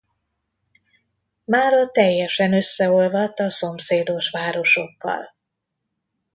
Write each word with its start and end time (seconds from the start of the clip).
Mára 1.45 1.85
teljesen 1.85 2.53
összeolvadt 2.53 3.39
a 3.39 3.49
szomszédos 3.49 4.29
városokkal. 4.29 5.29